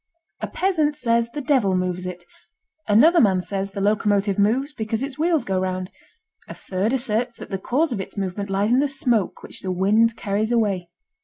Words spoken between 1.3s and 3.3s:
devil moves it. Another